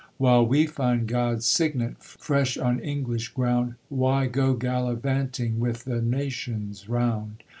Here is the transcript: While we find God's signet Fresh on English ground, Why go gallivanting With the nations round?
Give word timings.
While 0.17 0.47
we 0.47 0.65
find 0.65 1.07
God's 1.07 1.45
signet 1.45 2.01
Fresh 2.03 2.57
on 2.57 2.79
English 2.79 3.27
ground, 3.35 3.75
Why 3.87 4.25
go 4.25 4.55
gallivanting 4.55 5.59
With 5.59 5.83
the 5.83 6.01
nations 6.01 6.89
round? 6.89 7.43